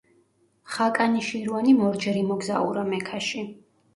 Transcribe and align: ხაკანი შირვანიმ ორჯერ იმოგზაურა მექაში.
ხაკანი 0.75 1.19
შირვანიმ 1.27 1.83
ორჯერ 1.89 2.19
იმოგზაურა 2.21 2.87
მექაში. 2.95 3.45